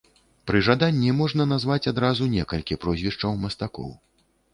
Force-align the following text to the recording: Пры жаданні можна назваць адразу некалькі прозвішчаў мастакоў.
Пры 0.51 0.59
жаданні 0.67 1.11
можна 1.17 1.45
назваць 1.51 1.85
адразу 1.91 2.29
некалькі 2.37 2.79
прозвішчаў 2.87 3.37
мастакоў. 3.45 3.93